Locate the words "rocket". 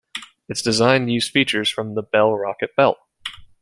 2.35-2.75